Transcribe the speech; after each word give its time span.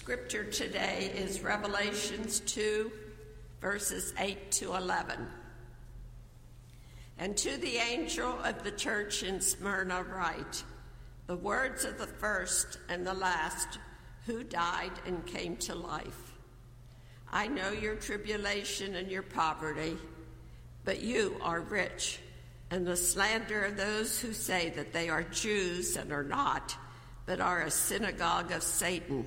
scripture 0.00 0.44
today 0.44 1.12
is 1.14 1.42
Revelations 1.42 2.40
2, 2.40 2.90
verses 3.60 4.14
8 4.18 4.50
to 4.52 4.74
11. 4.74 5.26
And 7.18 7.36
to 7.36 7.58
the 7.58 7.76
angel 7.76 8.32
of 8.42 8.64
the 8.64 8.70
church 8.70 9.22
in 9.22 9.42
Smyrna, 9.42 10.02
write 10.04 10.64
the 11.26 11.36
words 11.36 11.84
of 11.84 11.98
the 11.98 12.06
first 12.06 12.78
and 12.88 13.06
the 13.06 13.12
last 13.12 13.78
who 14.24 14.42
died 14.42 14.92
and 15.04 15.26
came 15.26 15.56
to 15.56 15.74
life. 15.74 16.32
I 17.30 17.48
know 17.48 17.70
your 17.70 17.96
tribulation 17.96 18.94
and 18.94 19.10
your 19.10 19.22
poverty, 19.22 19.98
but 20.82 21.02
you 21.02 21.36
are 21.42 21.60
rich, 21.60 22.20
and 22.70 22.86
the 22.86 22.96
slander 22.96 23.66
of 23.66 23.76
those 23.76 24.18
who 24.18 24.32
say 24.32 24.70
that 24.70 24.94
they 24.94 25.10
are 25.10 25.24
Jews 25.24 25.98
and 25.98 26.10
are 26.10 26.24
not, 26.24 26.74
but 27.26 27.38
are 27.38 27.60
a 27.60 27.70
synagogue 27.70 28.50
of 28.50 28.62
Satan. 28.62 29.26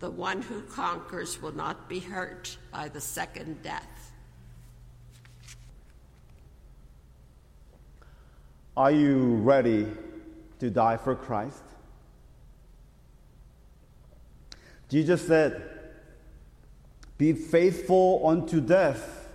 The 0.00 0.10
one 0.10 0.40
who 0.40 0.62
conquers 0.62 1.42
will 1.42 1.52
not 1.52 1.86
be 1.86 2.00
hurt 2.00 2.56
by 2.72 2.88
the 2.88 3.02
second 3.02 3.62
death. 3.62 4.12
Are 8.78 8.90
you 8.90 9.34
ready 9.36 9.86
to 10.58 10.70
die 10.70 10.96
for 10.96 11.14
Christ? 11.14 11.62
Jesus 14.88 15.26
said, 15.26 15.68
Be 17.18 17.34
faithful 17.34 18.22
unto 18.26 18.62
death, 18.62 19.28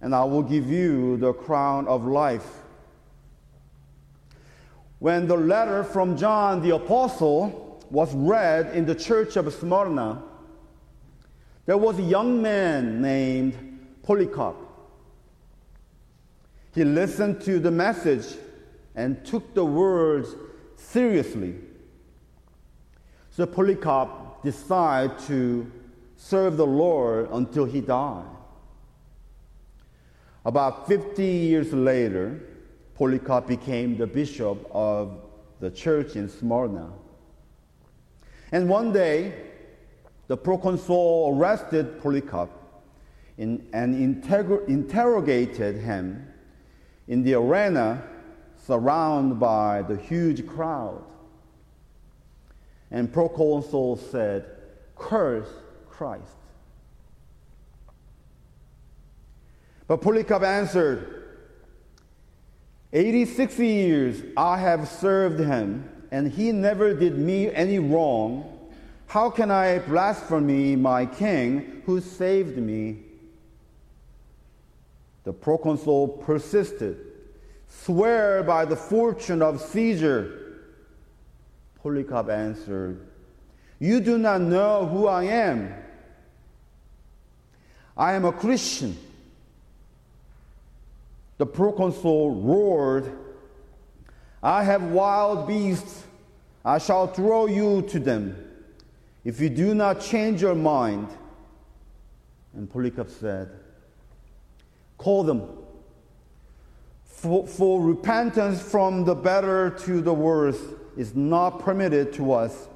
and 0.00 0.14
I 0.14 0.24
will 0.24 0.42
give 0.42 0.70
you 0.70 1.18
the 1.18 1.34
crown 1.34 1.86
of 1.88 2.06
life. 2.06 2.62
When 4.98 5.26
the 5.26 5.36
letter 5.36 5.84
from 5.84 6.16
John 6.16 6.62
the 6.62 6.74
Apostle 6.74 7.63
was 7.94 8.12
read 8.12 8.74
in 8.74 8.84
the 8.84 8.94
church 8.94 9.36
of 9.36 9.54
Smyrna, 9.54 10.20
there 11.64 11.78
was 11.78 11.96
a 12.00 12.02
young 12.02 12.42
man 12.42 13.00
named 13.00 13.54
Polycarp. 14.02 14.56
He 16.74 16.82
listened 16.82 17.40
to 17.42 17.60
the 17.60 17.70
message 17.70 18.26
and 18.96 19.24
took 19.24 19.54
the 19.54 19.64
words 19.64 20.34
seriously. 20.74 21.54
So 23.30 23.46
Polycarp 23.46 24.42
decided 24.42 25.16
to 25.28 25.70
serve 26.16 26.56
the 26.56 26.66
Lord 26.66 27.28
until 27.30 27.64
he 27.64 27.80
died. 27.80 28.26
About 30.44 30.88
50 30.88 31.24
years 31.24 31.72
later, 31.72 32.40
Polycarp 32.96 33.46
became 33.46 33.96
the 33.96 34.08
bishop 34.08 34.68
of 34.72 35.16
the 35.60 35.70
church 35.70 36.16
in 36.16 36.28
Smyrna. 36.28 36.90
And 38.54 38.68
one 38.68 38.92
day, 38.92 39.34
the 40.28 40.36
proconsul 40.36 41.34
arrested 41.34 42.00
Polycarp 42.00 42.52
in, 43.36 43.66
and 43.72 43.96
interrogated 43.96 45.74
him 45.74 46.28
in 47.08 47.24
the 47.24 47.34
arena 47.34 48.04
surrounded 48.56 49.40
by 49.40 49.82
the 49.82 49.96
huge 49.96 50.46
crowd. 50.46 51.02
And 52.92 53.12
proconsul 53.12 53.96
said, 53.96 54.46
Curse 54.94 55.50
Christ. 55.88 56.36
But 59.88 60.00
Polycarp 60.00 60.44
answered, 60.44 61.24
86 62.92 63.58
years 63.58 64.22
I 64.36 64.58
have 64.58 64.86
served 64.86 65.40
him 65.40 65.90
and 66.14 66.30
he 66.30 66.52
never 66.52 66.94
did 66.94 67.18
me 67.18 67.52
any 67.52 67.80
wrong, 67.80 68.48
how 69.08 69.30
can 69.30 69.50
I 69.50 69.80
blaspheme 69.80 70.80
my 70.80 71.06
king 71.06 71.82
who 71.86 72.00
saved 72.00 72.56
me? 72.56 72.98
The 75.24 75.32
proconsul 75.32 76.06
persisted. 76.06 76.98
Swear 77.66 78.44
by 78.44 78.64
the 78.64 78.76
fortune 78.76 79.42
of 79.42 79.60
Caesar. 79.60 80.60
Polycarp 81.82 82.30
answered, 82.30 83.08
You 83.80 83.98
do 83.98 84.16
not 84.16 84.40
know 84.40 84.86
who 84.86 85.08
I 85.08 85.24
am. 85.24 85.74
I 87.96 88.12
am 88.12 88.24
a 88.24 88.30
Christian. 88.30 88.96
The 91.38 91.46
proconsul 91.46 92.36
roared, 92.36 93.18
I 94.40 94.62
have 94.62 94.84
wild 94.84 95.48
beasts 95.48 96.03
I 96.64 96.78
shall 96.78 97.06
throw 97.06 97.46
you 97.46 97.82
to 97.82 97.98
them 97.98 98.36
if 99.24 99.40
you 99.40 99.50
do 99.50 99.74
not 99.74 100.00
change 100.00 100.40
your 100.40 100.54
mind. 100.54 101.08
And 102.54 102.70
Polycarp 102.70 103.10
said, 103.10 103.50
Call 104.96 105.24
them. 105.24 105.48
For, 107.04 107.46
for 107.46 107.82
repentance 107.82 108.62
from 108.62 109.04
the 109.04 109.14
better 109.14 109.70
to 109.70 110.00
the 110.00 110.12
worse 110.12 110.60
is 110.96 111.14
not 111.14 111.58
permitted 111.60 112.12
to 112.14 112.32
us, 112.32 112.68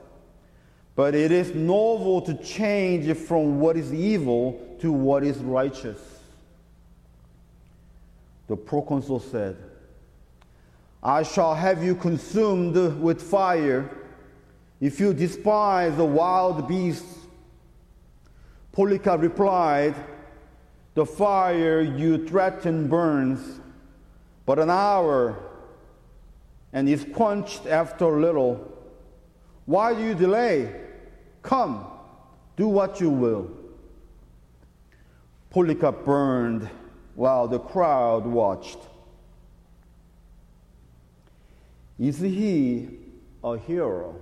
but 0.97 1.15
it 1.15 1.31
is 1.31 1.55
novel 1.55 2.23
to 2.23 2.35
change 2.35 3.15
from 3.17 3.61
what 3.61 3.77
is 3.77 3.93
evil 3.93 4.77
to 4.81 4.91
what 4.91 5.23
is 5.23 5.37
righteous. 5.39 5.99
The 8.49 8.57
proconsul 8.57 9.21
said, 9.21 9.57
I 11.03 11.23
shall 11.23 11.55
have 11.55 11.83
you 11.83 11.95
consumed 11.95 12.75
with 13.01 13.23
fire 13.23 13.89
if 14.81 14.99
you 14.99 15.15
despise 15.15 15.97
the 15.97 16.05
wild 16.05 16.67
beasts. 16.67 17.19
Polycarp 18.73 19.21
replied, 19.23 19.95
The 20.95 21.07
fire 21.07 21.81
you 21.81 22.27
threaten 22.27 22.89
burns 22.89 23.61
but 24.45 24.59
an 24.59 24.71
hour 24.71 25.39
and 26.73 26.89
is 26.89 27.07
quenched 27.13 27.67
after 27.67 28.07
a 28.07 28.21
little. 28.21 28.73
Why 29.67 29.95
do 29.95 30.03
you 30.03 30.15
delay? 30.15 30.75
Come, 31.43 31.87
do 32.57 32.67
what 32.67 33.01
you 33.01 33.11
will. 33.11 33.51
Polycarp 35.51 36.05
burned 36.05 36.69
while 37.15 37.47
the 37.47 37.59
crowd 37.59 38.27
watched. 38.27 38.79
Is 41.99 42.21
he 42.21 42.89
a 43.43 43.59
hero? 43.59 44.15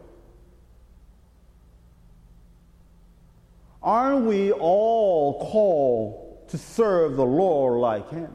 Aren't 3.83 4.27
we 4.27 4.51
all 4.53 5.39
called 5.51 6.49
to 6.49 6.59
serve 6.59 7.17
the 7.17 7.25
Lord 7.25 7.79
like 7.81 8.11
him 8.11 8.33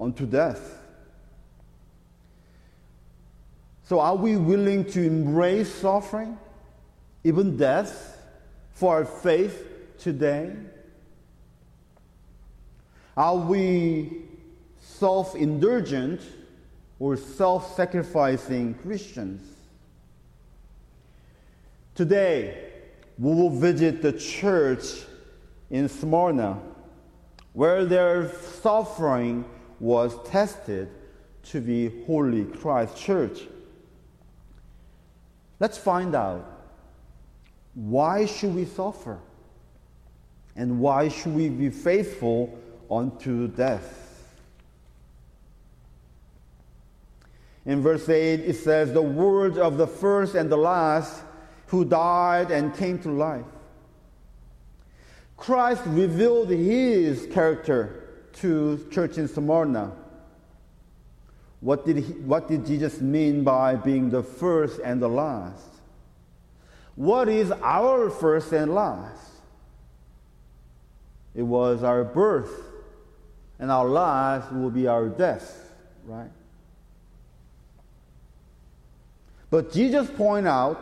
unto 0.00 0.24
death? 0.24 0.78
So, 3.84 4.00
are 4.00 4.16
we 4.16 4.36
willing 4.36 4.84
to 4.92 5.02
embrace 5.06 5.72
suffering, 5.72 6.38
even 7.22 7.56
death, 7.56 8.20
for 8.72 8.96
our 8.96 9.04
faith 9.04 9.64
today? 9.98 10.52
Are 13.16 13.36
we 13.36 14.22
self 14.80 15.34
indulgent 15.34 16.20
or 16.98 17.16
self 17.16 17.74
sacrificing 17.76 18.74
Christians. 18.74 19.42
Today, 21.94 22.72
we 23.18 23.34
will 23.34 23.50
visit 23.50 24.02
the 24.02 24.12
church 24.12 25.02
in 25.70 25.88
Smyrna 25.88 26.60
where 27.52 27.86
their 27.86 28.30
suffering 28.60 29.44
was 29.80 30.14
tested 30.28 30.90
to 31.42 31.60
be 31.60 32.04
Holy 32.04 32.44
Christ 32.44 32.96
Church. 32.96 33.40
Let's 35.58 35.78
find 35.78 36.14
out 36.14 36.44
why 37.74 38.26
should 38.26 38.54
we 38.54 38.66
suffer 38.66 39.18
and 40.54 40.80
why 40.80 41.08
should 41.08 41.34
we 41.34 41.48
be 41.48 41.70
faithful 41.70 42.58
unto 42.90 43.48
death? 43.48 44.05
In 47.66 47.82
verse 47.82 48.08
8, 48.08 48.40
it 48.40 48.54
says, 48.54 48.92
The 48.92 49.02
words 49.02 49.58
of 49.58 49.76
the 49.76 49.88
first 49.88 50.36
and 50.36 50.50
the 50.50 50.56
last 50.56 51.22
who 51.66 51.84
died 51.84 52.52
and 52.52 52.74
came 52.74 52.98
to 53.00 53.10
life. 53.10 53.44
Christ 55.36 55.82
revealed 55.86 56.48
his 56.48 57.26
character 57.32 58.04
to 58.34 58.86
church 58.90 59.18
in 59.18 59.26
Smyrna. 59.26 59.92
What 61.60 61.84
did, 61.84 61.96
he, 61.96 62.12
what 62.12 62.48
did 62.48 62.64
Jesus 62.64 63.00
mean 63.00 63.42
by 63.42 63.74
being 63.74 64.10
the 64.10 64.22
first 64.22 64.80
and 64.84 65.02
the 65.02 65.08
last? 65.08 65.64
What 66.94 67.28
is 67.28 67.50
our 67.50 68.08
first 68.10 68.52
and 68.52 68.74
last? 68.74 69.32
It 71.34 71.42
was 71.42 71.82
our 71.82 72.04
birth, 72.04 72.50
and 73.58 73.70
our 73.70 73.86
last 73.86 74.52
will 74.52 74.70
be 74.70 74.86
our 74.86 75.08
death, 75.08 75.72
right? 76.04 76.30
But 79.50 79.72
Jesus 79.72 80.10
point 80.10 80.46
out 80.46 80.80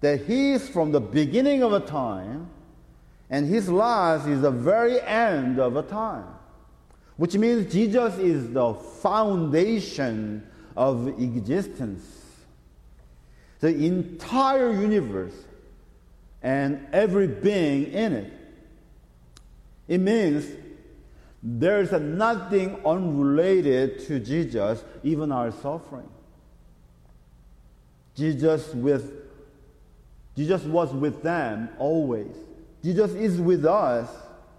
that 0.00 0.22
he 0.22 0.52
is 0.52 0.68
from 0.68 0.92
the 0.92 1.00
beginning 1.00 1.62
of 1.62 1.72
a 1.72 1.80
time, 1.80 2.48
and 3.30 3.46
his 3.46 3.68
last 3.68 4.26
is 4.26 4.42
the 4.42 4.50
very 4.50 5.00
end 5.00 5.58
of 5.58 5.76
a 5.76 5.82
time. 5.82 6.26
Which 7.16 7.36
means 7.36 7.72
Jesus 7.72 8.18
is 8.18 8.52
the 8.52 8.74
foundation 8.74 10.46
of 10.76 11.08
existence. 11.20 12.04
The 13.60 13.68
entire 13.68 14.72
universe 14.72 15.34
and 16.42 16.86
every 16.92 17.26
being 17.26 17.92
in 17.92 18.12
it. 18.12 18.32
It 19.88 19.98
means 19.98 20.46
there's 21.42 21.92
nothing 21.92 22.80
unrelated 22.84 24.06
to 24.06 24.18
Jesus, 24.18 24.84
even 25.02 25.30
our 25.30 25.50
suffering. 25.50 26.08
Jesus 28.14 28.72
with 28.74 29.24
Jesus 30.36 30.62
was 30.64 30.92
with 30.92 31.22
them 31.22 31.68
always. 31.78 32.34
Jesus 32.82 33.12
is 33.12 33.40
with 33.40 33.64
us 33.64 34.08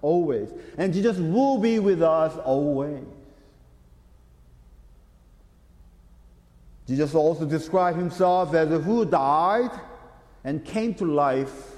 always. 0.02 0.50
And 0.78 0.94
Jesus 0.94 1.18
will 1.18 1.58
be 1.58 1.80
with 1.80 2.02
us 2.02 2.36
always. 2.38 3.04
Jesus 6.88 7.16
also 7.16 7.46
described 7.46 7.98
himself 7.98 8.54
as 8.54 8.70
who 8.84 9.06
died 9.06 9.72
and 10.44 10.64
came 10.64 10.94
to 10.96 11.06
life. 11.06 11.72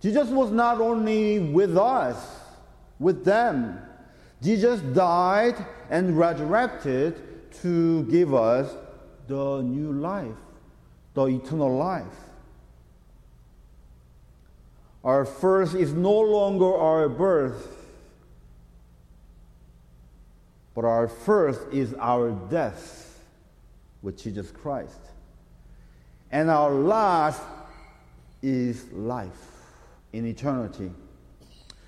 Jesus 0.00 0.28
was 0.28 0.50
not 0.50 0.80
only 0.80 1.38
with 1.38 1.76
us, 1.76 2.40
with 2.98 3.24
them. 3.24 3.78
Jesus 4.42 4.80
died 4.80 5.64
and 5.90 6.18
resurrected 6.18 7.52
to 7.62 8.04
give 8.04 8.34
us 8.34 8.74
the 9.26 9.62
new 9.62 9.92
life, 9.92 10.36
the 11.14 11.24
eternal 11.26 11.76
life. 11.76 12.04
Our 15.02 15.24
first 15.24 15.74
is 15.74 15.92
no 15.92 16.18
longer 16.18 16.74
our 16.74 17.08
birth, 17.08 17.68
but 20.74 20.84
our 20.84 21.08
first 21.08 21.60
is 21.72 21.94
our 22.00 22.30
death 22.30 23.20
with 24.02 24.22
Jesus 24.22 24.50
Christ. 24.50 25.00
And 26.30 26.50
our 26.50 26.70
last 26.70 27.42
is 28.42 28.90
life 28.92 29.30
in 30.12 30.26
eternity. 30.26 30.90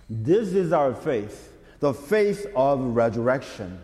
This 0.09 0.49
is 0.49 0.73
our 0.73 0.95
faith, 0.95 1.53
the 1.81 1.93
faith 1.93 2.47
of 2.55 2.81
resurrection. 2.81 3.81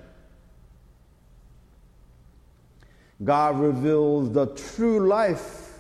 God 3.25 3.59
reveals 3.59 4.33
the 4.33 4.47
true 4.47 5.07
life 5.07 5.79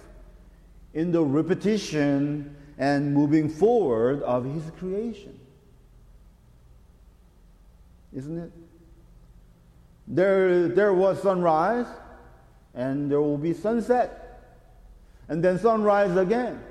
in 0.94 1.10
the 1.10 1.22
repetition 1.22 2.54
and 2.78 3.14
moving 3.14 3.48
forward 3.48 4.22
of 4.22 4.44
His 4.44 4.70
creation. 4.78 5.38
Isn't 8.12 8.38
it? 8.38 8.52
There, 10.06 10.68
there 10.68 10.92
was 10.92 11.22
sunrise, 11.22 11.86
and 12.74 13.10
there 13.10 13.20
will 13.20 13.38
be 13.38 13.54
sunset, 13.54 14.40
and 15.28 15.42
then 15.42 15.58
sunrise 15.58 16.16
again. 16.16 16.62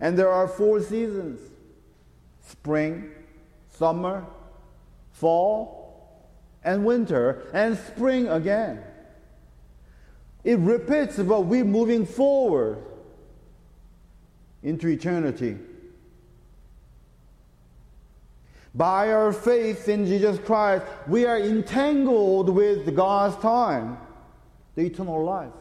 And 0.00 0.18
there 0.18 0.30
are 0.30 0.46
four 0.46 0.82
seasons 0.82 1.40
spring, 2.46 3.10
summer, 3.70 4.26
fall, 5.12 5.83
and 6.64 6.84
winter 6.84 7.42
and 7.52 7.78
spring 7.78 8.28
again. 8.28 8.82
It 10.42 10.58
repeats, 10.58 11.16
but 11.18 11.42
we're 11.42 11.64
moving 11.64 12.04
forward 12.06 12.78
into 14.62 14.88
eternity. 14.88 15.58
By 18.74 19.12
our 19.12 19.32
faith 19.32 19.88
in 19.88 20.04
Jesus 20.04 20.38
Christ, 20.38 20.84
we 21.06 21.26
are 21.26 21.38
entangled 21.38 22.48
with 22.48 22.94
God's 22.96 23.36
time, 23.36 23.98
the 24.74 24.82
eternal 24.86 25.24
life. 25.24 25.52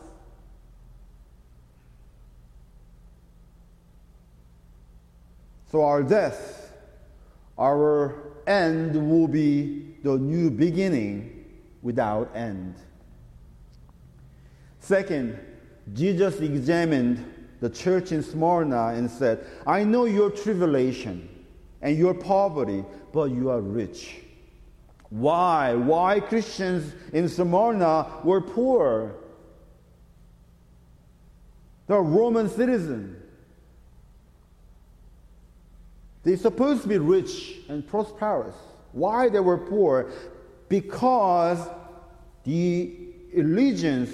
So 5.72 5.84
our 5.84 6.04
death, 6.04 6.72
our 7.58 8.16
end 8.46 9.10
will 9.10 9.28
be 9.28 9.63
the 10.04 10.18
new 10.18 10.52
beginning 10.52 11.46
without 11.82 12.30
end. 12.36 12.76
Second, 14.80 15.40
Jesus 15.94 16.40
examined 16.40 17.26
the 17.62 17.70
church 17.70 18.12
in 18.12 18.22
Smyrna 18.22 18.88
and 18.90 19.10
said, 19.10 19.46
I 19.66 19.86
know 19.86 20.06
your 20.06 20.30
tribulation 20.30 21.30
and 21.82 21.98
your 21.98 22.14
poverty, 22.14 22.84
but 23.14 23.32
you 23.32 23.50
are 23.50 23.62
rich. 23.62 24.18
Why? 25.10 25.74
Why 25.74 26.20
Christians 26.20 26.94
in 27.14 27.30
Smyrna 27.30 28.08
were 28.24 28.42
poor? 28.42 29.16
They're 31.88 32.02
Roman 32.02 32.50
citizens. 32.50 33.22
They're 36.24 36.38
supposed 36.38 36.84
to 36.84 36.88
be 36.88 36.98
rich 36.98 37.60
and 37.70 37.86
prosperous. 37.88 38.56
Why 38.94 39.28
they 39.28 39.40
were 39.40 39.58
poor? 39.58 40.12
Because 40.70 41.60
the 42.44 42.96
allegiance, 43.36 44.12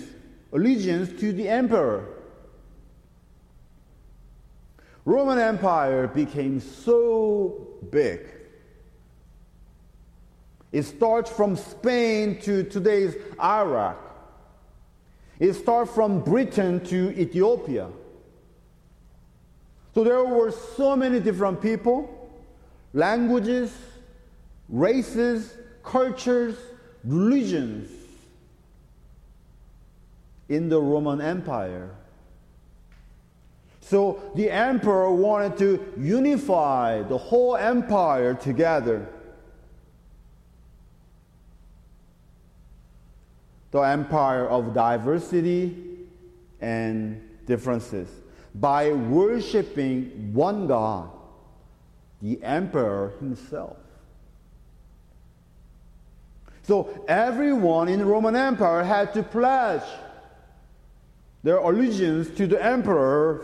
allegiance 0.52 1.20
to 1.20 1.32
the 1.32 1.48
emperor. 1.48 2.06
Roman 5.06 5.38
Empire 5.40 6.08
became 6.08 6.60
so 6.60 7.68
big. 7.92 8.28
It 10.72 10.84
starts 10.84 11.32
from 11.32 11.56
Spain 11.56 12.40
to 12.42 12.64
today's 12.64 13.16
Iraq. 13.42 13.98
It 15.40 15.54
starts 15.54 15.92
from 15.92 16.20
Britain 16.22 16.86
to 16.86 17.12
Ethiopia. 17.20 17.90
So 19.96 20.04
there 20.04 20.24
were 20.24 20.52
so 20.52 20.96
many 20.96 21.20
different 21.20 21.62
people, 21.62 22.30
languages, 22.94 23.72
races, 24.70 25.54
cultures, 25.84 26.56
religions 27.04 27.90
in 30.48 30.70
the 30.70 30.80
Roman 30.80 31.22
Empire. 31.22 31.90
So 33.82 34.22
the 34.36 34.52
emperor 34.52 35.12
wanted 35.12 35.58
to 35.58 35.94
unify 35.98 37.02
the 37.02 37.18
whole 37.18 37.56
empire 37.56 38.36
together. 38.36 39.10
The 43.72 43.80
empire 43.80 44.48
of 44.48 44.74
diversity 44.76 45.76
and 46.62 47.20
differences 47.48 48.10
by 48.54 48.92
worshiping 48.92 50.34
one 50.34 50.68
God, 50.68 51.10
the 52.22 52.44
emperor 52.44 53.14
himself. 53.20 53.78
So 56.70 57.04
everyone 57.08 57.88
in 57.88 57.98
the 57.98 58.06
Roman 58.06 58.36
Empire 58.36 58.84
had 58.84 59.12
to 59.16 59.24
pledge 59.24 59.90
their 61.42 61.58
allegiance 61.58 62.30
to 62.38 62.46
the 62.46 62.64
emperor, 62.64 63.44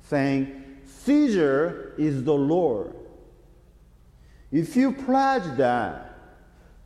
saying, 0.00 0.80
Caesar 0.84 1.94
is 1.96 2.24
the 2.24 2.34
Lord. 2.34 2.96
If 4.50 4.74
you 4.74 4.90
pledge 4.90 5.56
that, 5.56 6.18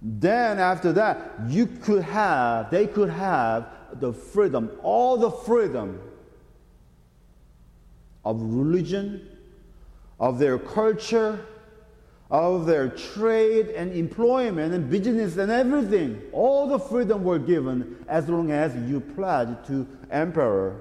then 0.02 0.58
after 0.58 0.92
that, 0.92 1.40
you 1.48 1.68
could 1.68 2.02
have, 2.02 2.70
they 2.70 2.86
could 2.86 3.08
have 3.08 3.68
the 3.94 4.12
freedom, 4.12 4.72
all 4.82 5.16
the 5.16 5.30
freedom 5.30 6.02
of 8.26 8.42
religion, 8.42 9.26
of 10.20 10.38
their 10.38 10.58
culture, 10.58 11.46
of 12.32 12.64
their 12.64 12.88
trade 12.88 13.68
and 13.68 13.92
employment 13.92 14.72
and 14.72 14.88
business 14.88 15.36
and 15.36 15.52
everything. 15.52 16.20
All 16.32 16.66
the 16.66 16.78
freedom 16.78 17.24
were 17.24 17.38
given 17.38 18.02
as 18.08 18.26
long 18.26 18.50
as 18.50 18.74
you 18.88 19.00
pledged 19.00 19.66
to 19.66 19.86
emperor. 20.10 20.80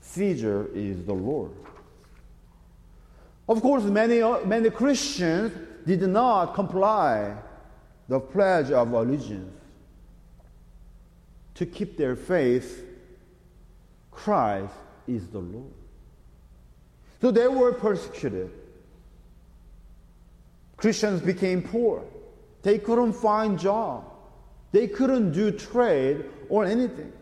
Caesar 0.00 0.70
is 0.72 1.04
the 1.04 1.12
Lord. 1.12 1.50
Of 3.48 3.60
course, 3.60 3.82
many, 3.82 4.22
many 4.46 4.70
Christians 4.70 5.52
did 5.84 6.02
not 6.02 6.54
comply 6.54 7.36
the 8.08 8.20
pledge 8.20 8.70
of 8.70 8.92
allegiance 8.92 9.52
to 11.54 11.66
keep 11.66 11.96
their 11.96 12.14
faith. 12.14 12.84
Christ 14.12 14.72
is 15.08 15.26
the 15.26 15.40
Lord. 15.40 15.72
So 17.20 17.32
they 17.32 17.48
were 17.48 17.72
persecuted. 17.72 18.52
Christians 20.80 21.20
became 21.20 21.62
poor. 21.62 22.04
They 22.62 22.78
couldn't 22.78 23.12
find 23.12 23.58
job. 23.58 24.04
They 24.72 24.88
couldn't 24.88 25.32
do 25.32 25.50
trade 25.50 26.24
or 26.48 26.64
anything. 26.64 27.12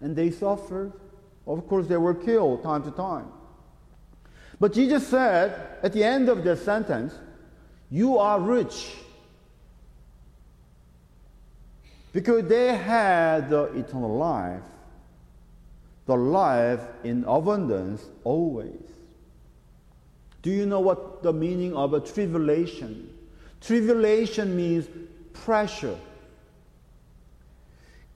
And 0.00 0.16
they 0.16 0.30
suffered. 0.30 0.92
Of 1.46 1.68
course, 1.68 1.86
they 1.86 1.96
were 1.98 2.14
killed 2.14 2.62
time 2.62 2.82
to 2.84 2.90
time. 2.90 3.26
But 4.58 4.72
Jesus 4.72 5.06
said 5.06 5.78
at 5.82 5.92
the 5.92 6.02
end 6.02 6.28
of 6.28 6.44
the 6.44 6.56
sentence, 6.56 7.14
You 7.90 8.16
are 8.18 8.40
rich. 8.40 8.94
Because 12.12 12.46
they 12.46 12.74
had 12.74 13.50
the 13.50 13.64
eternal 13.76 14.16
life, 14.16 14.62
the 16.06 16.16
life 16.16 16.80
in 17.04 17.24
abundance 17.24 18.04
always. 18.24 18.82
Do 20.42 20.50
you 20.50 20.66
know 20.66 20.80
what 20.80 21.22
the 21.22 21.32
meaning 21.32 21.76
of 21.76 21.92
a 21.92 22.00
tribulation? 22.00 23.14
Tribulation 23.60 24.56
means 24.56 24.88
pressure. 25.32 25.98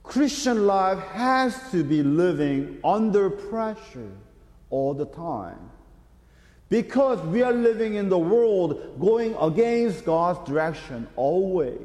Christian 0.01 0.65
life 0.65 0.99
has 1.09 1.71
to 1.71 1.83
be 1.83 2.03
living 2.03 2.79
under 2.83 3.29
pressure 3.29 4.11
all 4.69 4.93
the 4.93 5.05
time. 5.05 5.71
Because 6.69 7.19
we 7.21 7.43
are 7.43 7.53
living 7.53 7.95
in 7.95 8.09
the 8.09 8.17
world 8.17 8.99
going 8.99 9.35
against 9.35 10.05
God's 10.05 10.47
direction 10.47 11.07
always. 11.15 11.79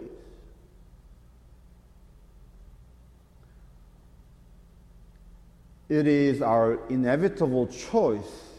It 5.90 6.06
is 6.06 6.40
our 6.40 6.78
inevitable 6.88 7.66
choice 7.66 8.49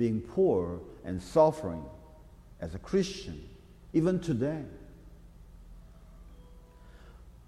being 0.00 0.22
poor 0.22 0.80
and 1.04 1.22
suffering 1.22 1.84
as 2.58 2.74
a 2.74 2.78
Christian, 2.78 3.38
even 3.92 4.18
today. 4.18 4.64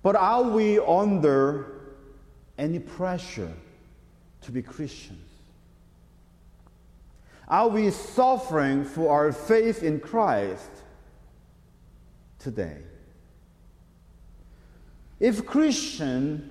But 0.03 0.17
are 0.17 0.43
we 0.43 0.79
under 0.79 1.81
any 2.59 2.79
pressure 2.79 3.55
to 4.43 4.53
be 4.53 4.61
Christians? 4.61 5.31
Are 7.49 7.69
we 7.69 7.91
suffering 7.91 8.85
for 8.85 9.11
our 9.11 9.33
faith 9.33 9.83
in 9.83 9.99
Christ 9.99 10.71
today? 12.39 12.83
If 15.21 15.47
Christians 15.47 16.51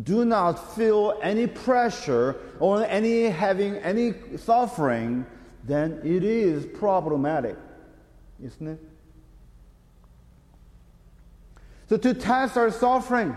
do 0.00 0.24
not 0.24 0.76
feel 0.76 1.18
any 1.20 1.48
pressure 1.48 2.36
or 2.60 2.84
any 2.84 3.24
having 3.24 3.74
any 3.78 4.14
suffering, 4.36 5.26
then 5.64 6.00
it 6.04 6.24
is 6.24 6.66
problematic, 6.66 7.56
isn't 8.42 8.66
it? 8.66 8.80
So 11.88 11.96
to 11.96 12.14
test 12.14 12.56
our 12.56 12.70
suffering, 12.70 13.36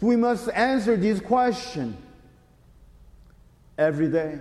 we 0.00 0.16
must 0.16 0.48
answer 0.50 0.96
this 0.96 1.20
question 1.20 1.96
every 3.78 4.08
day. 4.08 4.38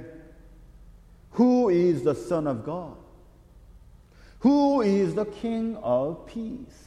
Who 1.32 1.70
is 1.70 2.04
the 2.04 2.16
Son 2.16 2.48
of 2.48 2.66
God? 2.66 2.96
Who 4.40 4.82
is 4.82 5.16
the 5.16 5.26
King 5.26 5.76
of 5.78 6.26
peace? 6.28 6.86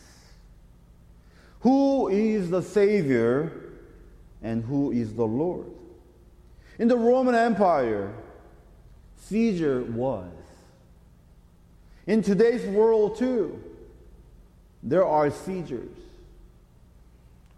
Who 1.61 2.08
is 2.08 2.50
the 2.50 2.62
Savior 2.62 3.52
and 4.42 4.64
who 4.64 4.92
is 4.92 5.12
the 5.14 5.26
Lord? 5.26 5.66
In 6.78 6.88
the 6.88 6.97
Roman 6.97 7.35
Empire, 7.35 8.14
Caesar 9.26 9.82
was. 9.82 10.30
In 12.06 12.22
today's 12.22 12.64
world, 12.66 13.16
too, 13.16 13.62
there 14.82 15.04
are 15.04 15.30
Caesars 15.30 15.96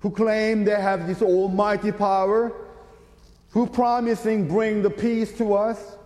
who 0.01 0.11
claim 0.11 0.65
they 0.65 0.81
have 0.81 1.07
this 1.07 1.23
almighty 1.23 1.93
power, 1.93 2.53
who 3.51 3.67
promising 3.67 4.49
bring 4.49 4.83
the 4.83 4.91
peace 4.91 5.37
to 5.37 5.55
us, 5.55 5.97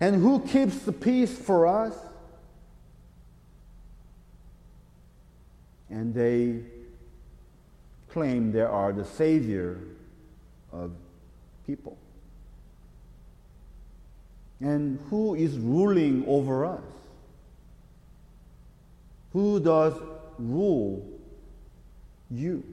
and 0.00 0.20
who 0.20 0.40
keeps 0.40 0.80
the 0.80 0.92
peace 0.92 1.36
for 1.36 1.66
us? 1.66 1.94
And 5.88 6.12
they 6.12 6.60
claim 8.08 8.50
they 8.50 8.62
are 8.62 8.92
the 8.92 9.04
savior 9.04 9.78
of 10.72 10.90
people. 11.66 11.96
And 14.60 14.98
who 15.10 15.34
is 15.34 15.58
ruling 15.58 16.24
over 16.26 16.64
us? 16.64 16.82
Who 19.32 19.60
does 19.60 19.94
rule 20.38 21.06
you? 22.30 22.64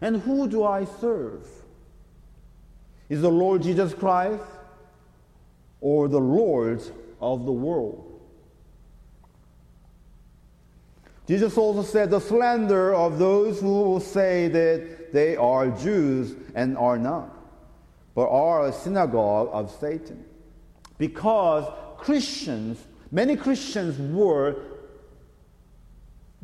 And 0.00 0.20
who 0.22 0.48
do 0.48 0.64
I 0.64 0.84
serve? 0.84 1.46
Is 3.08 3.20
the 3.20 3.30
Lord 3.30 3.62
Jesus 3.62 3.92
Christ 3.92 4.42
or 5.82 6.08
the 6.08 6.20
lords 6.20 6.90
of 7.20 7.44
the 7.44 7.52
world. 7.52 8.08
Jesus 11.26 11.56
also 11.58 11.82
said 11.82 12.10
the 12.10 12.20
slander 12.20 12.94
of 12.94 13.18
those 13.18 13.60
who 13.60 14.00
say 14.00 14.48
that 14.48 15.12
they 15.12 15.36
are 15.36 15.70
Jews 15.70 16.34
and 16.54 16.76
are 16.78 16.98
not, 16.98 17.36
but 18.14 18.28
are 18.28 18.66
a 18.66 18.72
synagogue 18.72 19.48
of 19.52 19.70
Satan. 19.80 20.24
Because 20.98 21.64
Christians, 21.96 22.78
many 23.10 23.36
Christians 23.36 23.98
were 24.14 24.56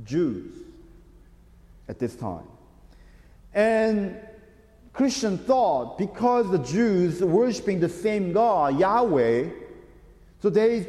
Jews 0.04 0.54
at 1.88 1.98
this 1.98 2.14
time. 2.14 2.46
And 3.52 4.16
Christian 4.92 5.38
thought 5.38 5.98
because 5.98 6.50
the 6.50 6.58
Jews 6.58 7.22
worshiping 7.22 7.80
the 7.80 7.88
same 7.88 8.32
God, 8.32 8.78
Yahweh, 8.78 9.48
so 10.40 10.50
they 10.50 10.86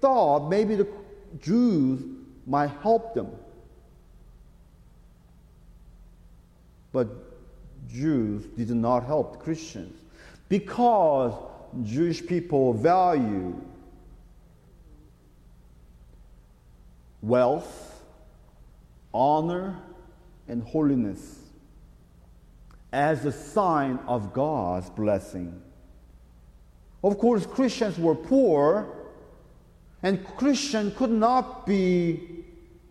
thought 0.00 0.48
maybe 0.48 0.74
the 0.74 0.88
Jews 1.40 2.02
might 2.46 2.70
help 2.82 3.14
them. 3.14 3.30
But 6.92 7.08
Jews 7.88 8.44
did 8.56 8.70
not 8.70 9.04
help 9.04 9.42
Christians 9.42 9.97
because 10.48 11.34
Jewish 11.82 12.24
people 12.26 12.72
value 12.72 13.60
wealth, 17.20 18.04
honor, 19.12 19.76
and 20.46 20.62
holiness 20.62 21.40
as 22.92 23.24
a 23.26 23.32
sign 23.32 23.98
of 24.06 24.32
God's 24.32 24.88
blessing. 24.90 25.60
Of 27.04 27.18
course, 27.18 27.44
Christians 27.46 27.98
were 27.98 28.14
poor, 28.14 28.88
and 30.02 30.24
Christians 30.36 30.96
could 30.96 31.10
not 31.10 31.66
be, 31.66 32.44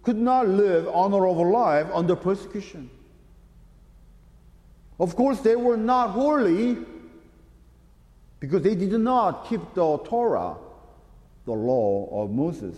could 0.04 0.18
not 0.18 0.48
live 0.48 0.88
honorable 0.88 1.52
life 1.52 1.88
under 1.94 2.16
persecution. 2.16 2.90
Of 5.00 5.16
course, 5.16 5.40
they 5.40 5.56
were 5.56 5.78
not 5.78 6.12
holy 6.12 6.78
because 8.40 8.62
they 8.62 8.76
did 8.76 8.92
not 8.94 9.48
keep 9.48 9.62
the 9.74 9.98
Torah, 10.00 10.56
the 11.46 11.54
law 11.54 12.24
of 12.24 12.32
Moses. 12.32 12.78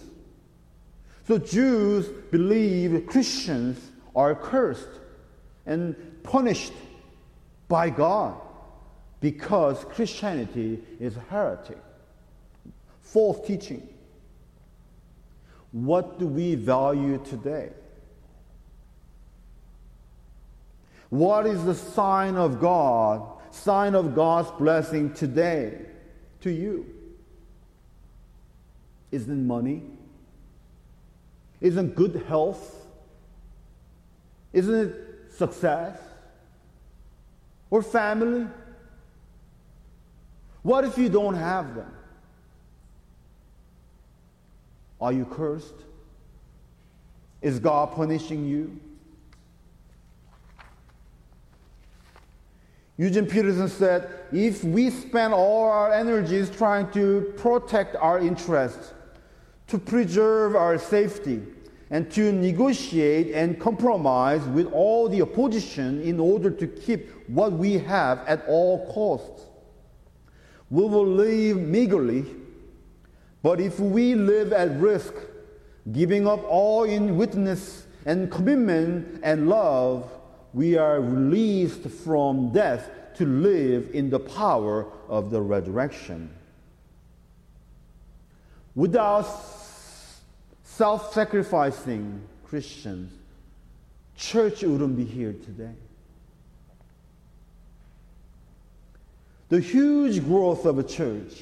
So 1.28 1.38
Jews 1.38 2.08
believe 2.32 3.06
Christians 3.08 3.80
are 4.16 4.36
cursed 4.36 4.88
and 5.66 5.96
punished 6.24 6.74
by 7.68 7.89
God 7.89 8.36
because 9.22 9.84
Christianity 9.86 10.80
is 11.00 11.16
heretic, 11.30 11.78
false 13.01 13.46
teaching. 13.46 13.88
What 15.72 16.18
do 16.18 16.25
we 16.25 16.56
value 16.56 17.24
today? 17.30 17.70
What 21.10 21.46
is 21.46 21.63
the 21.66 21.75
sign 21.75 22.36
of 22.36 22.60
God, 22.60 23.38
sign 23.51 23.96
of 23.96 24.15
God's 24.15 24.51
blessing 24.51 25.13
today 25.13 25.79
to 26.41 26.51
you? 26.51 26.86
Isn't 29.12 29.48
money? 29.48 29.84
Isn't 31.62 31.96
good 31.96 32.24
health? 32.27 32.75
Isn't 34.53 34.75
it 34.75 35.32
success? 35.34 35.98
or 37.70 37.82
family 37.82 38.48
What 40.62 40.84
if 40.84 40.98
you 40.98 41.08
don't 41.08 41.36
have 41.36 41.74
them? 41.74 41.91
Are 45.00 45.13
you 45.13 45.24
cursed? 45.25 45.74
Is 47.41 47.60
God 47.60 47.96
punishing 47.96 48.46
you? 48.46 48.77
Eugene 53.00 53.27
Peterson 53.27 53.70
said 53.70 54.10
if 54.34 54.62
we 54.62 54.89
spend 54.89 55.34
all 55.34 55.70
our 55.70 55.94
energies 55.94 56.50
trying 56.50 56.91
to 56.91 57.34
protect 57.38 57.96
our 57.96 58.20
interests, 58.20 58.94
to 59.68 59.77
preserve 59.77 60.53
our 60.53 60.77
safety, 60.77 61.41
and 61.91 62.12
to 62.12 62.34
negotiate 62.34 63.34
and 63.34 63.58
compromise 63.58 64.44
with 64.48 64.65
all 64.74 65.08
the 65.08 65.22
opposition 65.22 66.01
in 66.01 66.20
order 66.20 66.51
to 66.51 66.68
keep 66.68 67.10
what 67.29 67.53
we 67.53 67.77
have 67.77 68.20
at 68.27 68.46
all 68.50 68.91
costs, 68.91 69.46
we 70.70 70.84
will 70.84 71.08
live 71.08 71.56
meagerly. 71.56 72.25
But 73.41 73.62
if 73.62 73.79
we 73.79 74.13
live 74.13 74.51
at 74.51 74.77
risk, 74.77 75.13
giving 75.94 76.27
up 76.27 76.44
all 76.50 76.84
in 76.84 77.15
witness 77.15 77.88
and 78.06 78.29
commitment 78.29 79.22
and 79.24 79.48
love, 79.48 80.12
we 80.53 80.77
are 80.77 81.00
released 81.00 81.84
from 81.89 82.51
death 82.51 82.89
to 83.15 83.25
live 83.25 83.89
in 83.94 84.10
the 84.10 84.20
power 84.20 84.86
of 85.08 85.29
the 85.29 85.41
resurrection. 85.41 86.29
Without 88.75 89.27
self 90.63 91.13
sacrificing 91.13 92.22
Christians, 92.46 93.12
church 94.15 94.63
wouldn't 94.63 94.96
be 94.96 95.06
here 95.06 95.34
today. 95.34 95.74
The 99.50 99.60
huge 99.60 100.24
growth 100.24 100.65
of 100.65 100.77
a 100.77 100.84
church 100.84 101.34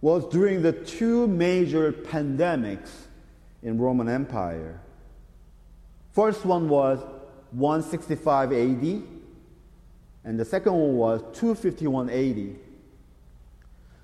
was 0.00 0.24
during 0.26 0.62
the 0.62 0.72
two 0.72 1.26
major 1.26 1.92
pandemics 1.92 2.90
in 3.62 3.78
Roman 3.78 4.08
Empire. 4.08 4.80
First 6.18 6.44
one 6.44 6.68
was 6.68 6.98
165 7.52 8.52
AD, 8.52 9.02
and 10.24 10.40
the 10.40 10.44
second 10.44 10.72
one 10.72 10.96
was 10.96 11.20
251 11.38 12.10
AD. 12.10 12.56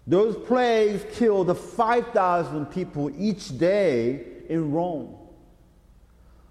Those 0.06 0.37
plagues 0.47 1.04
killed 1.16 1.59
5,000 1.59 2.66
people 2.66 3.11
each 3.18 3.59
day 3.59 4.26
in 4.49 4.71
Rome. 4.71 5.16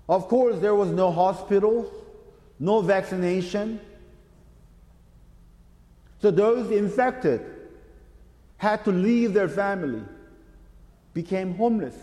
Of 0.10 0.28
course, 0.28 0.60
there 0.60 0.76
was 0.76 0.90
no 0.90 1.10
hospital, 1.10 1.90
no 2.60 2.82
vaccination. 2.82 3.80
So 6.22 6.30
those 6.30 6.72
infected 6.72 7.40
had 8.58 8.84
to 8.84 8.92
leave 8.92 9.34
their 9.34 9.48
family, 9.48 10.04
became 11.14 11.56
homeless, 11.56 11.96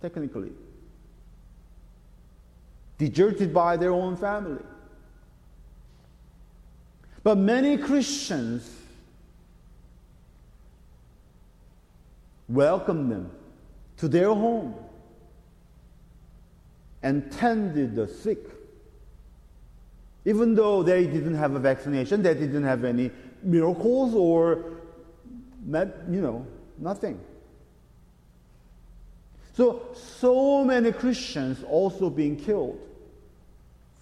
technically, 0.00 0.52
deserted 2.98 3.52
by 3.52 3.76
their 3.76 3.92
own 3.92 4.16
family. 4.16 4.62
But 7.22 7.38
many 7.38 7.78
Christians 7.78 8.70
welcomed 12.48 13.10
them 13.10 13.30
to 13.96 14.08
their 14.08 14.34
home 14.34 14.74
and 17.02 17.32
tended 17.32 17.94
the 17.94 18.06
sick. 18.06 18.38
Even 20.26 20.54
though 20.54 20.82
they 20.82 21.06
didn't 21.06 21.34
have 21.34 21.54
a 21.54 21.58
vaccination, 21.58 22.22
they 22.22 22.34
didn't 22.34 22.64
have 22.64 22.84
any 22.84 23.10
miracles 23.42 24.14
or, 24.14 24.64
you 25.66 26.20
know, 26.20 26.46
nothing. 26.78 27.20
So, 29.54 29.82
so 29.94 30.64
many 30.64 30.92
Christians 30.92 31.62
also 31.62 32.10
being 32.10 32.36
killed 32.36 32.80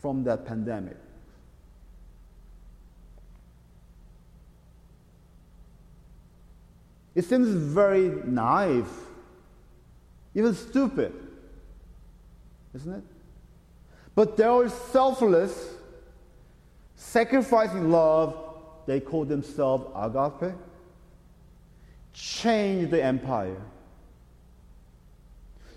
from 0.03 0.25
that 0.25 0.45
pandemic. 0.45 0.97
It 7.15 7.25
seems 7.25 7.49
very 7.49 8.09
naive, 8.25 8.89
even 10.35 10.55
stupid, 10.55 11.13
isn't 12.75 12.93
it? 12.93 13.05
But 14.15 14.37
their 14.37 14.69
selfless, 14.69 15.75
sacrificing 16.97 17.91
love, 17.91 18.37
they 18.87 18.99
call 18.99 19.25
themselves 19.25 19.85
agape, 19.95 20.53
changed 22.13 22.91
the 22.91 23.05
empire. 23.05 23.61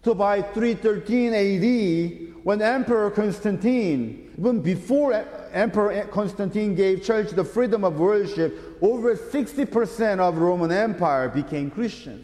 So 0.05 0.13
by 0.13 0.43
313 0.43 1.33
AD, 1.33 2.43
when 2.43 2.61
Emperor 2.61 3.09
Constantine, 3.09 4.31
even 4.37 4.61
before 4.61 5.13
Emperor 5.51 6.05
Constantine 6.11 6.75
gave 6.75 7.03
church 7.03 7.31
the 7.31 7.43
freedom 7.43 7.83
of 7.83 7.97
worship, 7.97 8.77
over 8.83 9.15
60% 9.15 10.19
of 10.19 10.37
Roman 10.37 10.71
Empire 10.71 11.27
became 11.27 11.71
Christians. 11.71 12.23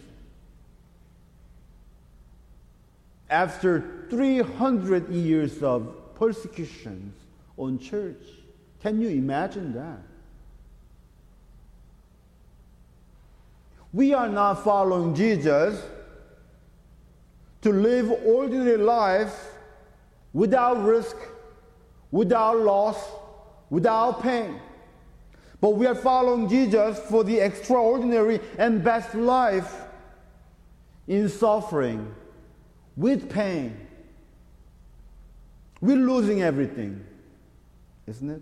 After 3.31 4.05
300 4.11 5.09
years 5.09 5.63
of 5.63 6.13
persecutions 6.13 7.15
on 7.57 7.79
church, 7.79 8.21
can 8.83 9.01
you 9.01 9.09
imagine 9.09 9.73
that? 9.73 10.03
We 13.91 14.13
are 14.13 14.29
not 14.29 14.63
following 14.63 15.15
Jesus 15.15 15.81
to 17.61 17.71
live 17.71 18.11
ordinary 18.25 18.77
life 18.77 19.51
without 20.33 20.83
risk, 20.83 21.15
without 22.11 22.57
loss, 22.57 22.97
without 23.69 24.21
pain. 24.21 24.59
But 25.59 25.71
we 25.71 25.85
are 25.85 25.95
following 25.95 26.49
Jesus 26.49 26.99
for 27.09 27.23
the 27.23 27.39
extraordinary 27.39 28.39
and 28.57 28.83
best 28.83 29.13
life 29.13 29.75
in 31.07 31.29
suffering, 31.29 32.15
with 32.95 33.29
pain. 33.29 33.87
We're 35.81 35.97
losing 35.97 36.41
everything, 36.41 37.05
isn't 38.07 38.29
it? 38.29 38.41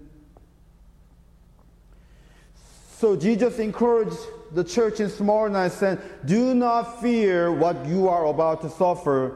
So 2.97 3.15
Jesus 3.15 3.59
encouraged 3.59 4.17
the 4.51 4.63
church 4.63 4.99
in 4.99 5.09
Smyrna 5.09 5.59
and 5.59 5.71
said, 5.71 6.01
Do 6.25 6.53
not 6.53 7.01
fear 7.01 7.51
what 7.51 7.85
you 7.85 8.07
are 8.07 8.25
about 8.27 8.61
to 8.61 8.69
suffer. 8.69 9.35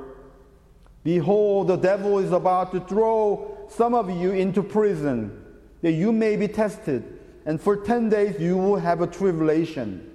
Behold, 1.04 1.68
the 1.68 1.76
devil 1.76 2.20
is 2.20 2.32
about 2.32 2.72
to 2.72 2.80
throw 2.80 3.68
some 3.70 3.94
of 3.94 4.10
you 4.10 4.32
into 4.32 4.64
prison, 4.64 5.44
that 5.82 5.92
you 5.92 6.12
may 6.12 6.36
be 6.36 6.48
tested, 6.48 7.20
and 7.46 7.60
for 7.60 7.76
10 7.76 8.10
days 8.10 8.40
you 8.40 8.58
will 8.58 8.78
have 8.78 9.02
a 9.02 9.08
tribulation. 9.08 10.10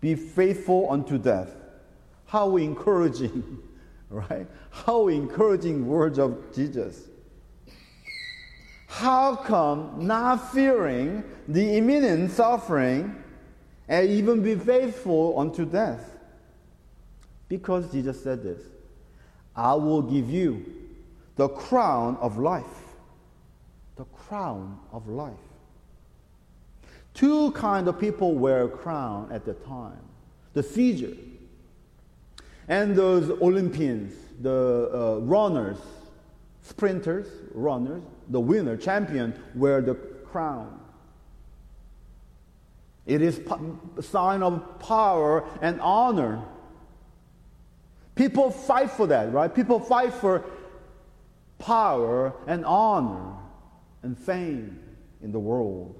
Be 0.00 0.14
faithful 0.14 0.90
unto 0.90 1.18
death. 1.18 1.54
How 2.26 2.56
encouraging, 2.56 3.58
right? 4.10 4.46
How 4.70 5.08
encouraging 5.08 5.86
words 5.86 6.18
of 6.18 6.54
Jesus. 6.54 7.08
How 8.86 9.34
come 9.34 10.06
not 10.06 10.52
fearing 10.52 11.24
the 11.48 11.76
imminent 11.76 12.30
suffering 12.30 13.23
and 13.88 14.08
even 14.08 14.42
be 14.42 14.54
faithful 14.54 15.38
unto 15.38 15.64
death? 15.64 16.16
Because 17.48 17.90
Jesus 17.92 18.22
said 18.22 18.42
this 18.42 18.62
I 19.54 19.74
will 19.74 20.02
give 20.02 20.30
you 20.30 20.64
the 21.36 21.48
crown 21.48 22.16
of 22.20 22.38
life. 22.38 22.64
The 23.96 24.04
crown 24.04 24.78
of 24.92 25.08
life. 25.08 25.34
Two 27.12 27.52
kind 27.52 27.86
of 27.86 27.98
people 28.00 28.34
wear 28.34 28.64
a 28.64 28.68
crown 28.68 29.30
at 29.30 29.44
the 29.44 29.54
time 29.54 30.00
the 30.52 30.62
Caesar 30.62 31.16
and 32.68 32.96
those 32.96 33.28
Olympians, 33.42 34.14
the 34.40 34.90
uh, 34.92 35.20
runners, 35.20 35.78
sprinters, 36.62 37.26
runners, 37.52 38.02
the 38.28 38.40
winner, 38.40 38.76
champion, 38.76 39.34
wear 39.54 39.80
the 39.80 39.94
crown. 39.94 40.80
It 43.06 43.20
is 43.20 43.40
a 43.98 44.02
sign 44.02 44.42
of 44.42 44.78
power 44.78 45.44
and 45.60 45.80
honor. 45.80 46.42
People 48.14 48.50
fight 48.50 48.90
for 48.90 49.06
that, 49.08 49.32
right? 49.32 49.54
People 49.54 49.80
fight 49.80 50.14
for 50.14 50.44
power 51.58 52.32
and 52.46 52.64
honor 52.64 53.34
and 54.02 54.18
fame 54.18 54.80
in 55.22 55.32
the 55.32 55.38
world. 55.38 55.94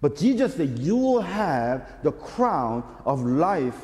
But 0.00 0.16
Jesus 0.16 0.54
said, 0.54 0.78
You 0.78 0.96
will 0.96 1.20
have 1.20 2.02
the 2.02 2.12
crown 2.12 2.84
of 3.04 3.24
life. 3.24 3.80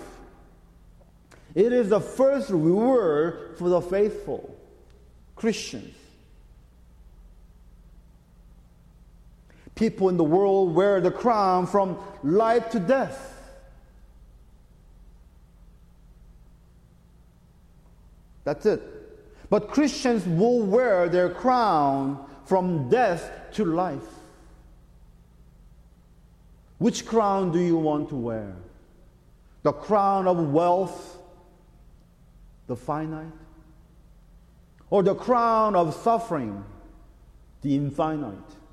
It 1.55 1.73
is 1.73 1.91
the 1.91 2.01
first 2.01 2.51
reward 2.51 3.57
for 3.59 3.69
the 3.69 3.81
faithful 3.81 4.57
Christians. 5.37 5.95
People 9.75 10.09
in 10.09 10.17
the 10.17 10.25
world 10.25 10.75
wear 10.75 11.01
the 11.01 11.11
crown 11.11 11.67
from 11.67 11.99
life 12.23 12.71
to 12.71 12.79
death. 12.79 13.33
That's 18.45 18.67
it. 18.67 18.83
But 19.51 19.69
Christians 19.69 20.27
will 20.27 20.61
wear 20.61 21.09
their 21.09 21.31
crown 21.31 22.25
from 22.45 22.89
death 22.89 23.31
to 23.53 23.65
life. 23.65 24.03
Which 26.79 27.07
crown 27.07 27.53
do 27.53 27.59
you 27.59 27.77
want 27.77 28.11
to 28.11 28.17
wear? 28.17 28.55
The 29.63 29.73
crown 29.73 30.29
of 30.29 30.53
wealth, 30.53 31.19
the 32.67 32.77
finite? 32.77 33.33
Or 34.91 35.03
the 35.03 35.15
crown 35.15 35.75
of 35.75 35.95
suffering, 35.95 36.65
the 37.63 37.75
infinite? 37.75 38.64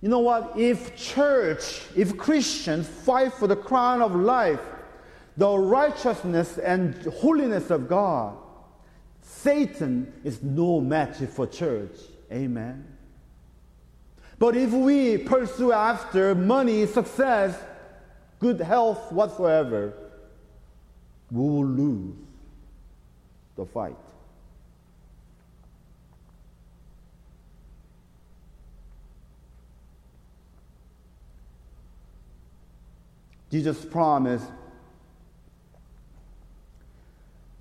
You 0.00 0.08
know 0.08 0.20
what? 0.20 0.58
If 0.58 0.96
church, 0.96 1.82
if 1.94 2.16
Christians 2.16 2.88
fight 2.88 3.34
for 3.34 3.46
the 3.46 3.56
crown 3.56 4.00
of 4.00 4.14
life, 4.14 4.60
the 5.36 5.56
righteousness 5.56 6.58
and 6.58 6.94
holiness 7.04 7.70
of 7.70 7.88
God, 7.88 8.36
Satan 9.20 10.12
is 10.24 10.42
no 10.42 10.80
match 10.80 11.16
for 11.18 11.46
church. 11.46 11.96
Amen. 12.32 12.86
But 14.38 14.56
if 14.56 14.72
we 14.72 15.18
pursue 15.18 15.72
after 15.72 16.34
money, 16.34 16.86
success, 16.86 17.58
good 18.38 18.60
health, 18.60 19.12
whatsoever, 19.12 19.92
we 21.30 21.40
will 21.40 21.66
lose 21.66 22.16
the 23.56 23.66
fight. 23.66 23.96
Jesus 33.50 33.84
promised 33.84 34.46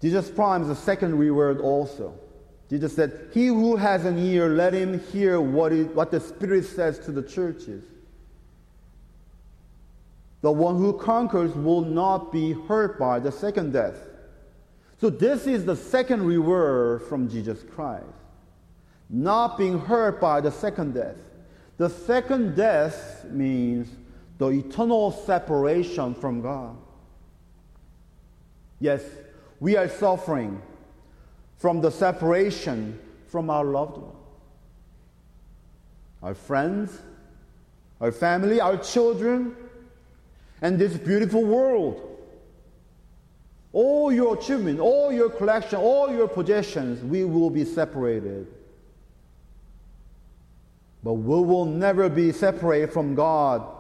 Jesus 0.02 0.30
promised 0.30 0.72
a 0.72 0.76
second 0.76 1.18
reward 1.18 1.60
also. 1.60 2.18
Jesus 2.70 2.96
said, 2.96 3.30
He 3.34 3.48
who 3.48 3.76
has 3.76 4.06
an 4.06 4.18
ear, 4.18 4.50
let 4.50 4.74
him 4.74 5.00
hear 5.12 5.42
what, 5.42 5.74
it, 5.74 5.94
what 5.96 6.12
the 6.12 6.20
Spirit 6.20 6.66
says 6.66 7.00
to 7.00 7.12
the 7.12 7.24
churches. 7.24 7.84
The 10.42 10.52
one 10.52 10.78
who 10.78 10.94
conquers 10.94 11.54
will 11.54 11.82
not 11.82 12.32
be 12.32 12.54
hurt 12.54 12.98
by 12.98 13.20
the 13.20 13.32
second 13.32 13.74
death. 13.74 13.98
So, 15.02 15.10
this 15.10 15.48
is 15.48 15.66
the 15.66 15.76
second 15.76 16.26
reward 16.26 17.02
from 17.04 17.30
Jesus 17.30 17.64
Christ. 17.64 18.06
Not 19.10 19.58
being 19.58 19.80
hurt 19.80 20.22
by 20.22 20.40
the 20.40 20.52
second 20.52 20.94
death. 20.94 21.18
The 21.78 21.90
second 21.90 22.56
death 22.56 23.26
means 23.26 23.90
the 24.40 24.48
eternal 24.48 25.12
separation 25.12 26.16
from 26.16 26.42
God. 26.42 26.76
Yes, 28.80 29.04
we 29.60 29.76
are 29.76 29.90
suffering 29.90 30.62
from 31.58 31.82
the 31.82 31.92
separation 31.92 32.98
from 33.28 33.50
our 33.50 33.66
loved 33.66 33.98
one, 33.98 34.16
our 36.24 36.34
friends, 36.34 36.98
our 38.00 38.14
family, 38.14 38.62
our 38.62 38.78
children, 38.78 39.56
and 40.62 40.80
this 40.80 40.96
beautiful 40.96 41.44
world. 41.44 42.06
All 43.74 44.12
your 44.12 44.38
achievement, 44.38 44.80
all 44.80 45.12
your 45.12 45.30
collection, 45.30 45.80
all 45.80 46.12
your 46.12 46.30
possessions, 46.30 47.04
we 47.04 47.26
will 47.26 47.50
be 47.50 47.66
separated. 47.66 48.48
But 51.04 51.14
we 51.14 51.42
will 51.42 51.66
never 51.66 52.08
be 52.10 52.32
separated 52.32 52.94
from 52.94 53.16
God 53.16 53.79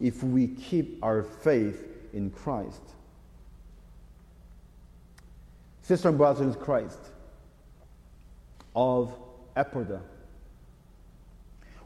if 0.00 0.22
we 0.22 0.48
keep 0.48 1.02
our 1.02 1.22
faith 1.22 1.84
in 2.12 2.30
Christ. 2.30 2.82
Sister 5.82 6.10
and 6.10 6.18
brothers 6.18 6.42
in 6.42 6.54
Christ 6.54 6.98
of 8.76 9.14
Ephrata, 9.56 10.00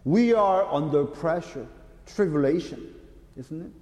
we 0.04 0.34
are 0.34 0.64
under 0.72 1.04
pressure, 1.04 1.66
tribulation, 2.06 2.94
isn't 3.36 3.66
it? 3.66 3.72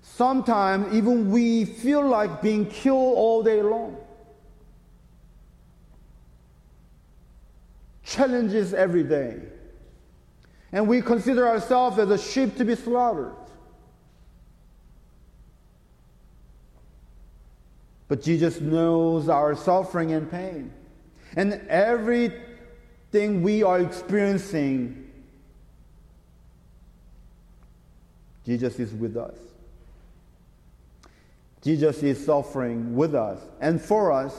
Sometimes 0.00 0.92
even 0.94 1.30
we 1.30 1.64
feel 1.64 2.06
like 2.06 2.42
being 2.42 2.66
killed 2.66 3.16
all 3.16 3.42
day 3.42 3.62
long. 3.62 3.96
Challenges 8.02 8.74
every 8.74 9.04
day. 9.04 9.40
And 10.72 10.88
we 10.88 11.02
consider 11.02 11.46
ourselves 11.46 11.98
as 11.98 12.08
a 12.08 12.18
sheep 12.18 12.56
to 12.56 12.64
be 12.64 12.74
slaughtered. 12.74 13.34
But 18.08 18.22
Jesus 18.22 18.60
knows 18.60 19.28
our 19.28 19.54
suffering 19.54 20.12
and 20.12 20.30
pain. 20.30 20.72
And 21.36 21.54
everything 21.68 23.42
we 23.42 23.62
are 23.62 23.80
experiencing, 23.80 25.10
Jesus 28.44 28.78
is 28.78 28.92
with 28.92 29.16
us. 29.16 29.36
Jesus 31.62 32.02
is 32.02 32.22
suffering 32.24 32.96
with 32.96 33.14
us 33.14 33.40
and 33.60 33.80
for 33.80 34.10
us. 34.10 34.34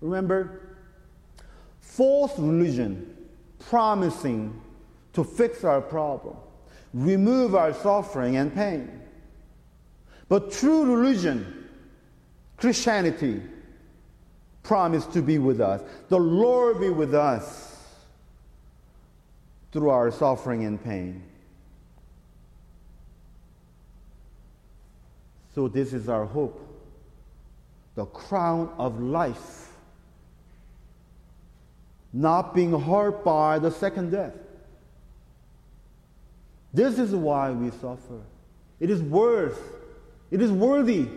Remember, 0.00 0.76
false 1.80 2.38
religion 2.38 3.16
promising 3.58 4.60
to 5.14 5.24
fix 5.24 5.64
our 5.64 5.80
problem, 5.80 6.36
remove 6.92 7.54
our 7.54 7.72
suffering 7.72 8.36
and 8.36 8.54
pain. 8.54 9.00
But 10.28 10.52
true 10.52 10.84
religion 10.84 11.68
Christianity 12.56 13.42
promised 14.62 15.12
to 15.12 15.22
be 15.22 15.38
with 15.38 15.60
us. 15.60 15.82
The 16.08 16.18
Lord 16.18 16.80
be 16.80 16.88
with 16.88 17.14
us 17.14 17.76
through 19.72 19.90
our 19.90 20.10
suffering 20.10 20.64
and 20.64 20.82
pain. 20.82 21.22
So, 25.54 25.68
this 25.68 25.92
is 25.92 26.08
our 26.08 26.24
hope 26.24 26.60
the 27.94 28.06
crown 28.06 28.72
of 28.76 29.00
life, 29.00 29.68
not 32.12 32.52
being 32.52 32.78
hurt 32.80 33.24
by 33.24 33.60
the 33.60 33.70
second 33.70 34.10
death. 34.10 34.34
This 36.74 36.98
is 36.98 37.14
why 37.14 37.52
we 37.52 37.70
suffer. 37.70 38.20
It 38.80 38.90
is 38.90 39.00
worth, 39.00 39.60
it 40.30 40.42
is 40.42 40.50
worthy 40.50 41.08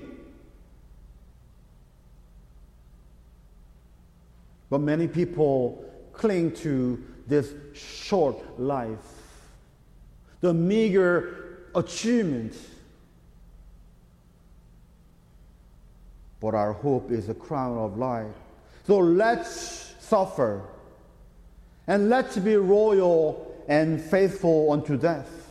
But 4.70 4.82
many 4.82 5.08
people 5.08 5.84
cling 6.14 6.52
to 6.56 7.04
this 7.26 7.54
short 7.74 8.60
life, 8.60 8.98
the 10.42 10.54
meager 10.54 11.70
achievement. 11.76 12.56
But 16.40 16.54
our 16.54 16.74
hope 16.74 17.12
is 17.12 17.30
a 17.30 17.34
crown 17.34 17.78
of 17.78 17.98
life. 17.98 18.34
So 18.86 19.00
let's 19.00 19.96
suffer 20.00 20.64
and 21.88 22.10
let's 22.10 22.38
be 22.38 22.56
royal 22.58 23.56
and 23.68 24.02
faithful 24.02 24.72
unto 24.72 24.98
death. 24.98 25.47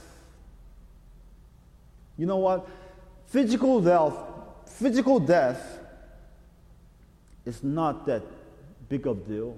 You 2.16 2.26
know 2.26 2.38
what? 2.38 2.68
Physical 3.26 3.81
death, 3.81 4.14
physical 4.66 5.20
death 5.20 5.79
is 7.44 7.62
not 7.62 8.07
that 8.07 8.22
big 8.88 9.07
of 9.07 9.18
a 9.18 9.20
deal, 9.20 9.57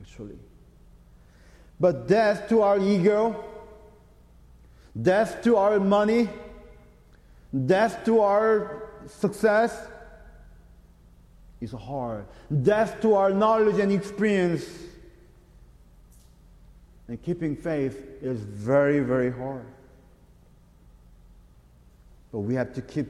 actually. 0.00 0.38
But 1.78 2.08
death 2.08 2.48
to 2.48 2.62
our 2.62 2.78
ego, 2.78 3.44
death 5.00 5.42
to 5.44 5.56
our 5.56 5.78
money, 5.78 6.28
death 7.66 8.04
to 8.04 8.20
our 8.20 8.90
success 9.06 9.76
is 11.60 11.72
hard. 11.72 12.26
Death 12.62 13.00
to 13.02 13.14
our 13.14 13.30
knowledge 13.30 13.78
and 13.78 13.92
experience 13.92 14.64
and 17.08 17.22
keeping 17.22 17.56
faith 17.56 18.04
is 18.20 18.40
very, 18.40 19.00
very 19.00 19.30
hard. 19.30 19.66
But 22.32 22.40
we 22.40 22.54
have 22.54 22.74
to 22.74 22.82
keep 22.82 23.08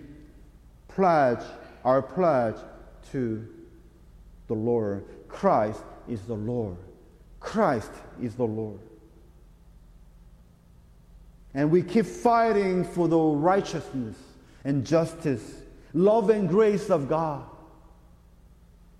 pledge, 0.89 1.45
our 1.85 2.03
pledge 2.03 2.57
to 3.13 3.47
the 4.47 4.55
Lord. 4.55 5.05
Christ 5.29 5.83
is 6.09 6.23
the 6.23 6.35
Lord. 6.35 6.77
Christ 7.41 7.91
is 8.23 8.35
the 8.35 8.47
Lord. 8.47 8.81
And 11.55 11.71
we 11.71 11.83
keep 11.83 12.07
fighting 12.07 12.85
for 12.85 13.09
the 13.09 13.19
righteousness 13.19 14.17
and 14.65 14.85
justice, 14.85 15.63
love 15.95 16.29
and 16.31 16.49
grace 16.49 16.91
of 16.91 17.09
God. 17.09 17.45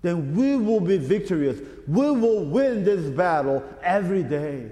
Then 0.01 0.35
we 0.35 0.55
will 0.55 0.79
be 0.79 0.97
victorious. 0.97 1.59
We 1.87 2.11
will 2.11 2.45
win 2.45 2.83
this 2.83 3.05
battle 3.15 3.63
every 3.83 4.23
day. 4.23 4.71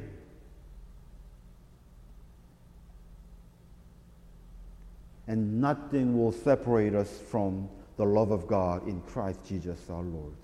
And 5.28 5.60
nothing 5.60 6.18
will 6.18 6.32
separate 6.32 6.94
us 6.94 7.20
from 7.30 7.70
the 7.98 8.06
love 8.06 8.32
of 8.32 8.48
God 8.48 8.88
in 8.88 9.02
Christ 9.02 9.40
Jesus 9.46 9.80
our 9.90 10.04
Lord. 10.04 10.36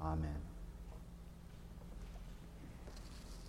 Amen. 0.00 0.41